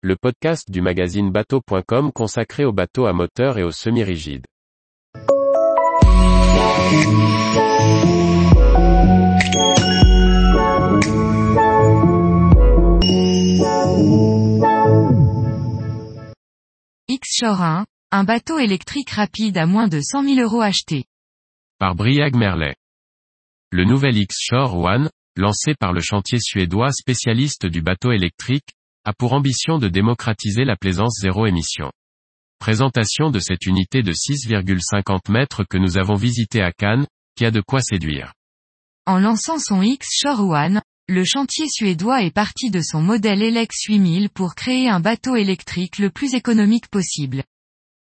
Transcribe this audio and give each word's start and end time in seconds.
le 0.00 0.14
podcast 0.14 0.70
du 0.70 0.80
magazine 0.80 1.32
bateau.com 1.32 2.12
consacré 2.12 2.64
aux 2.64 2.72
bateaux 2.72 3.06
à 3.06 3.12
moteur 3.12 3.58
et 3.58 3.64
aux 3.64 3.72
semi-rigides. 3.72 4.46
X-Shore 17.08 17.60
1, 17.60 17.84
un 18.12 18.24
bateau 18.24 18.60
électrique 18.60 19.10
rapide 19.10 19.58
à 19.58 19.66
moins 19.66 19.88
de 19.88 20.00
100 20.00 20.22
000 20.22 20.40
euros 20.40 20.60
acheté. 20.60 21.06
Par 21.80 21.96
Briag 21.96 22.36
Merlet. 22.36 22.76
Le 23.72 23.84
nouvel 23.84 24.16
X-Shore 24.16 24.76
One, 24.76 25.10
lancé 25.34 25.74
par 25.74 25.92
le 25.92 26.00
chantier 26.00 26.38
suédois 26.40 26.92
spécialiste 26.92 27.66
du 27.66 27.82
bateau 27.82 28.12
électrique, 28.12 28.77
a 29.08 29.14
pour 29.14 29.32
ambition 29.32 29.78
de 29.78 29.88
démocratiser 29.88 30.66
la 30.66 30.76
plaisance 30.76 31.20
zéro 31.22 31.46
émission. 31.46 31.90
Présentation 32.58 33.30
de 33.30 33.38
cette 33.38 33.64
unité 33.64 34.02
de 34.02 34.12
6,50 34.12 35.32
mètres 35.32 35.64
que 35.64 35.78
nous 35.78 35.96
avons 35.96 36.14
visitée 36.14 36.60
à 36.60 36.72
Cannes, 36.72 37.06
qui 37.34 37.46
a 37.46 37.50
de 37.50 37.62
quoi 37.62 37.80
séduire. 37.80 38.34
En 39.06 39.18
lançant 39.18 39.58
son 39.58 39.80
X-Shore 39.80 40.40
One, 40.40 40.82
le 41.08 41.24
chantier 41.24 41.68
suédois 41.70 42.22
est 42.22 42.34
parti 42.34 42.70
de 42.70 42.82
son 42.82 43.00
modèle 43.00 43.42
Elex 43.42 43.86
8000 43.88 44.28
pour 44.28 44.54
créer 44.54 44.90
un 44.90 45.00
bateau 45.00 45.36
électrique 45.36 45.98
le 45.98 46.10
plus 46.10 46.34
économique 46.34 46.88
possible. 46.88 47.44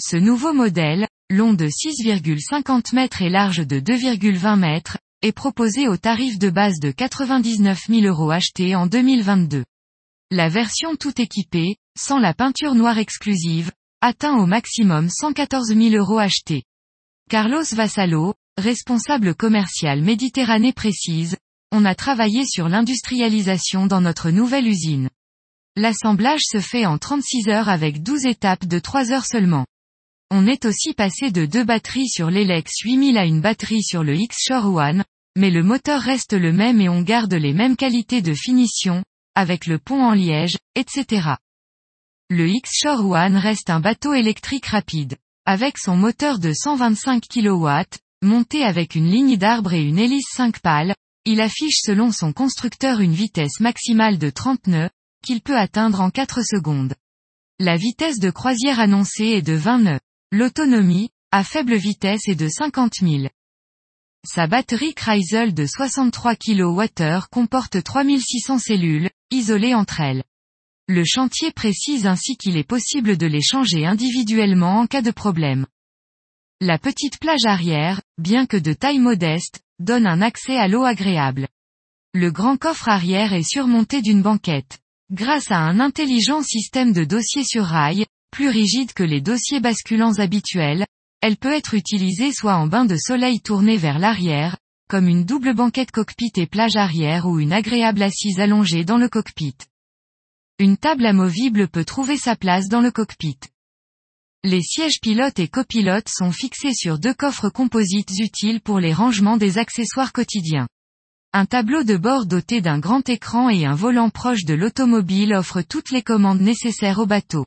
Ce 0.00 0.16
nouveau 0.16 0.52
modèle, 0.52 1.06
long 1.30 1.52
de 1.52 1.66
6,50 1.66 2.96
mètres 2.96 3.22
et 3.22 3.30
large 3.30 3.64
de 3.64 3.78
2,20 3.78 4.58
mètres, 4.58 4.98
est 5.22 5.30
proposé 5.30 5.86
au 5.86 5.96
tarif 5.96 6.40
de 6.40 6.50
base 6.50 6.80
de 6.80 6.90
99 6.90 7.86
000 7.86 8.00
euros 8.02 8.32
acheté 8.32 8.74
en 8.74 8.88
2022. 8.88 9.62
La 10.30 10.50
version 10.50 10.94
tout 10.94 11.22
équipée, 11.22 11.76
sans 11.98 12.18
la 12.18 12.34
peinture 12.34 12.74
noire 12.74 12.98
exclusive, 12.98 13.72
atteint 14.02 14.36
au 14.36 14.44
maximum 14.44 15.08
114 15.08 15.68
000 15.74 15.94
euros 15.94 16.18
achetés. 16.18 16.64
Carlos 17.30 17.64
Vassalo, 17.72 18.34
responsable 18.58 19.34
commercial 19.34 20.02
Méditerranée 20.02 20.74
précise, 20.74 21.38
on 21.72 21.86
a 21.86 21.94
travaillé 21.94 22.44
sur 22.44 22.68
l'industrialisation 22.68 23.86
dans 23.86 24.02
notre 24.02 24.28
nouvelle 24.28 24.68
usine. 24.68 25.08
L'assemblage 25.76 26.42
se 26.42 26.60
fait 26.60 26.84
en 26.84 26.98
36 26.98 27.48
heures 27.48 27.70
avec 27.70 28.02
12 28.02 28.26
étapes 28.26 28.66
de 28.66 28.78
3 28.78 29.12
heures 29.12 29.26
seulement. 29.26 29.64
On 30.30 30.46
est 30.46 30.66
aussi 30.66 30.92
passé 30.92 31.30
de 31.30 31.46
deux 31.46 31.64
batteries 31.64 32.10
sur 32.10 32.30
l'Elex 32.30 32.70
8000 32.84 33.16
à 33.16 33.24
une 33.24 33.40
batterie 33.40 33.82
sur 33.82 34.04
le 34.04 34.14
X-Shore 34.14 34.74
One, 34.74 35.04
mais 35.38 35.50
le 35.50 35.62
moteur 35.62 36.02
reste 36.02 36.34
le 36.34 36.52
même 36.52 36.82
et 36.82 36.90
on 36.90 37.00
garde 37.00 37.32
les 37.32 37.54
mêmes 37.54 37.76
qualités 37.76 38.20
de 38.20 38.34
finition, 38.34 39.02
avec 39.38 39.66
le 39.66 39.78
pont 39.78 40.02
en 40.02 40.14
liège, 40.14 40.56
etc. 40.74 41.36
Le 42.28 42.48
X-Shore 42.48 43.08
One 43.08 43.36
reste 43.36 43.70
un 43.70 43.78
bateau 43.78 44.12
électrique 44.12 44.66
rapide. 44.66 45.16
Avec 45.46 45.78
son 45.78 45.96
moteur 45.96 46.40
de 46.40 46.52
125 46.52 47.22
kW, 47.28 47.68
monté 48.20 48.64
avec 48.64 48.96
une 48.96 49.08
ligne 49.08 49.36
d'arbre 49.36 49.74
et 49.74 49.82
une 49.84 50.00
hélice 50.00 50.26
5 50.34 50.58
pales, 50.58 50.92
il 51.24 51.40
affiche 51.40 51.78
selon 51.82 52.10
son 52.10 52.32
constructeur 52.32 52.98
une 52.98 53.12
vitesse 53.12 53.60
maximale 53.60 54.18
de 54.18 54.28
30 54.28 54.66
nœuds, 54.66 54.90
qu'il 55.24 55.40
peut 55.40 55.56
atteindre 55.56 56.00
en 56.00 56.10
4 56.10 56.42
secondes. 56.42 56.96
La 57.60 57.76
vitesse 57.76 58.18
de 58.18 58.30
croisière 58.30 58.80
annoncée 58.80 59.26
est 59.26 59.42
de 59.42 59.54
20 59.54 59.78
nœuds. 59.78 60.00
L'autonomie, 60.32 61.10
à 61.30 61.44
faible 61.44 61.76
vitesse 61.76 62.26
est 62.26 62.34
de 62.34 62.48
50 62.48 62.94
000. 63.02 63.28
Sa 64.26 64.48
batterie 64.48 64.94
Kreisel 64.94 65.54
de 65.54 65.64
63 65.64 66.34
kWh 66.34 67.28
comporte 67.30 67.80
3600 67.80 68.58
cellules, 68.58 69.10
isolées 69.30 69.74
entre 69.74 70.00
elles. 70.00 70.24
Le 70.88 71.04
chantier 71.04 71.52
précise 71.52 72.06
ainsi 72.06 72.36
qu'il 72.36 72.56
est 72.56 72.66
possible 72.66 73.16
de 73.16 73.26
les 73.26 73.42
changer 73.42 73.86
individuellement 73.86 74.80
en 74.80 74.86
cas 74.86 75.02
de 75.02 75.10
problème. 75.10 75.66
La 76.60 76.78
petite 76.78 77.18
plage 77.20 77.44
arrière, 77.44 78.00
bien 78.16 78.46
que 78.46 78.56
de 78.56 78.72
taille 78.72 78.98
modeste, 78.98 79.60
donne 79.78 80.06
un 80.06 80.22
accès 80.22 80.56
à 80.56 80.66
l'eau 80.66 80.84
agréable. 80.84 81.46
Le 82.14 82.30
grand 82.32 82.56
coffre 82.56 82.88
arrière 82.88 83.32
est 83.32 83.48
surmonté 83.48 84.02
d'une 84.02 84.22
banquette. 84.22 84.78
Grâce 85.10 85.50
à 85.50 85.58
un 85.58 85.78
intelligent 85.78 86.42
système 86.42 86.92
de 86.92 87.04
dossiers 87.04 87.44
sur 87.44 87.64
rail, 87.64 88.06
plus 88.30 88.48
rigide 88.48 88.92
que 88.92 89.02
les 89.02 89.20
dossiers 89.20 89.60
basculants 89.60 90.18
habituels, 90.18 90.86
elle 91.20 91.36
peut 91.36 91.52
être 91.52 91.74
utilisée 91.74 92.32
soit 92.32 92.56
en 92.56 92.66
bain 92.66 92.84
de 92.84 92.96
soleil 92.96 93.40
tourné 93.40 93.76
vers 93.76 93.98
l'arrière, 93.98 94.56
comme 94.88 95.06
une 95.06 95.24
double 95.24 95.54
banquette 95.54 95.90
cockpit 95.90 96.32
et 96.36 96.46
plage 96.46 96.76
arrière 96.76 97.26
ou 97.26 97.38
une 97.38 97.52
agréable 97.52 98.02
assise 98.02 98.40
allongée 98.40 98.84
dans 98.84 98.96
le 98.96 99.08
cockpit. 99.08 99.56
Une 100.58 100.76
table 100.76 101.06
amovible 101.06 101.68
peut 101.68 101.84
trouver 101.84 102.16
sa 102.16 102.34
place 102.34 102.68
dans 102.68 102.80
le 102.80 102.90
cockpit. 102.90 103.38
Les 104.44 104.62
sièges 104.62 105.00
pilote 105.00 105.38
et 105.38 105.48
copilote 105.48 106.08
sont 106.08 106.32
fixés 106.32 106.72
sur 106.72 106.98
deux 106.98 107.14
coffres 107.14 107.50
composites 107.50 108.18
utiles 108.18 108.60
pour 108.60 108.80
les 108.80 108.92
rangements 108.92 109.36
des 109.36 109.58
accessoires 109.58 110.12
quotidiens. 110.12 110.68
Un 111.32 111.44
tableau 111.44 111.84
de 111.84 111.96
bord 111.96 112.24
doté 112.24 112.60
d'un 112.60 112.78
grand 112.78 113.08
écran 113.08 113.50
et 113.50 113.66
un 113.66 113.74
volant 113.74 114.10
proche 114.10 114.44
de 114.44 114.54
l'automobile 114.54 115.34
offre 115.34 115.60
toutes 115.60 115.90
les 115.90 116.02
commandes 116.02 116.40
nécessaires 116.40 116.98
au 116.98 117.06
bateau. 117.06 117.44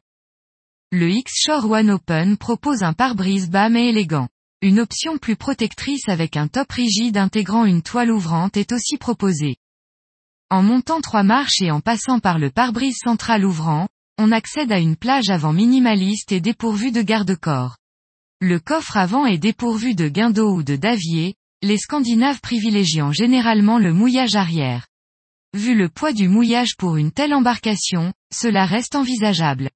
Le 0.91 1.09
X-Shore 1.09 1.71
One 1.71 1.89
Open 1.89 2.37
propose 2.37 2.83
un 2.83 2.93
pare-brise 2.93 3.49
bas 3.49 3.69
mais 3.69 3.89
élégant. 3.89 4.27
Une 4.63 4.79
option 4.79 5.17
plus 5.17 5.35
protectrice 5.35 6.07
avec 6.07 6.37
un 6.37 6.47
top 6.47 6.71
rigide 6.71 7.17
intégrant 7.17 7.65
une 7.65 7.81
toile 7.81 8.11
ouvrante 8.11 8.57
est 8.57 8.71
aussi 8.71 8.97
proposée. 8.97 9.55
En 10.51 10.61
montant 10.61 11.01
trois 11.01 11.23
marches 11.23 11.63
et 11.63 11.71
en 11.71 11.81
passant 11.81 12.19
par 12.19 12.37
le 12.37 12.51
pare-brise 12.51 12.97
central 13.03 13.43
ouvrant, 13.43 13.87
on 14.19 14.31
accède 14.31 14.71
à 14.71 14.77
une 14.77 14.95
plage 14.95 15.31
avant 15.31 15.51
minimaliste 15.51 16.31
et 16.31 16.41
dépourvue 16.41 16.91
de 16.91 17.01
garde-corps. 17.01 17.77
Le 18.39 18.59
coffre 18.59 18.97
avant 18.97 19.25
est 19.25 19.39
dépourvu 19.39 19.95
de 19.95 20.07
guindeau 20.07 20.53
ou 20.53 20.61
de 20.61 20.75
davier, 20.75 21.33
les 21.63 21.79
Scandinaves 21.79 22.39
privilégiant 22.39 23.11
généralement 23.11 23.79
le 23.79 23.93
mouillage 23.93 24.35
arrière. 24.35 24.85
Vu 25.55 25.73
le 25.73 25.89
poids 25.89 26.13
du 26.13 26.27
mouillage 26.27 26.75
pour 26.77 26.97
une 26.97 27.11
telle 27.11 27.33
embarcation, 27.33 28.13
cela 28.31 28.67
reste 28.67 28.95
envisageable. 28.95 29.71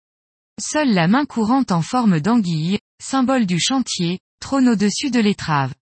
Seule 0.61 0.93
la 0.93 1.07
main 1.07 1.25
courante 1.25 1.71
en 1.71 1.81
forme 1.81 2.19
d'anguille, 2.19 2.77
symbole 3.01 3.47
du 3.47 3.59
chantier, 3.59 4.19
trône 4.39 4.69
au-dessus 4.69 5.11
de 5.11 5.19
l'étrave. 5.19 5.73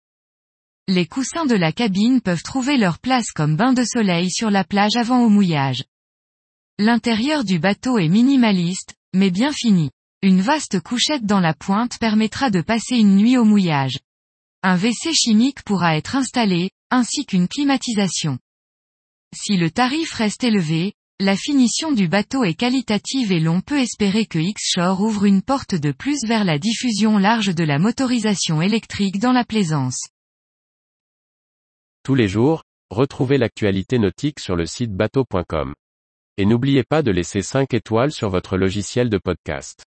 Les 0.88 1.06
coussins 1.06 1.46
de 1.46 1.56
la 1.56 1.72
cabine 1.72 2.22
peuvent 2.22 2.44
trouver 2.44 2.78
leur 2.78 3.00
place 3.00 3.32
comme 3.32 3.56
bain 3.56 3.74
de 3.74 3.84
soleil 3.84 4.30
sur 4.30 4.52
la 4.52 4.64
plage 4.64 4.96
avant 4.96 5.24
au 5.24 5.30
mouillage. 5.30 5.84
L'intérieur 6.78 7.44
du 7.44 7.60
bateau 7.60 7.98
est 7.98 8.10
minimaliste, 8.10 8.96
mais 9.14 9.32
bien 9.32 9.54
fini. 9.54 9.92
Une 10.22 10.42
vaste 10.42 10.80
couchette 10.80 11.26
dans 11.26 11.40
la 11.40 11.54
pointe 11.54 12.00
permettra 12.00 12.50
de 12.50 12.62
passer 12.62 12.96
une 12.96 13.16
nuit 13.16 13.38
au 13.38 13.46
mouillage. 13.46 14.00
Un 14.62 14.78
WC 14.78 15.14
chimique 15.14 15.64
pourra 15.64 15.98
être 15.98 16.16
installé, 16.16 16.72
ainsi 16.90 17.26
qu'une 17.26 17.48
climatisation. 17.48 18.40
Si 19.36 19.58
le 19.58 19.70
tarif 19.70 20.14
reste 20.14 20.44
élevé, 20.44 20.94
la 21.20 21.36
finition 21.36 21.92
du 21.92 22.08
bateau 22.08 22.44
est 22.44 22.56
qualitative 22.56 23.32
et 23.32 23.40
l'on 23.40 23.62
peut 23.62 23.80
espérer 23.80 24.26
que 24.26 24.40
X-Shore 24.40 25.00
ouvre 25.00 25.26
une 25.26 25.42
porte 25.42 25.76
de 25.76 25.92
plus 25.92 26.26
vers 26.28 26.44
la 26.44 26.58
diffusion 26.58 27.18
large 27.18 27.54
de 27.54 27.64
la 27.64 27.80
motorisation 27.80 28.62
électrique 28.62 29.20
dans 29.20 29.32
la 29.32 29.46
plaisance. 29.46 30.08
Tous 32.04 32.16
les 32.16 32.28
jours, 32.28 32.64
retrouvez 32.90 33.38
l'actualité 33.38 34.00
nautique 34.00 34.40
sur 34.40 34.56
le 34.56 34.66
site 34.66 34.92
bateau.com. 34.92 35.74
Et 36.38 36.46
n'oubliez 36.46 36.84
pas 36.84 37.04
de 37.04 37.12
laisser 37.12 37.42
5 37.42 37.74
étoiles 37.74 38.12
sur 38.12 38.30
votre 38.30 38.58
logiciel 38.58 39.10
de 39.10 39.20
podcast. 39.20 39.86